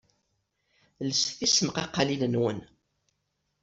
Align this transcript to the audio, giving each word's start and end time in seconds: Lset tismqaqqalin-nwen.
Lset 1.09 1.31
tismqaqqalin-nwen. 1.39 2.59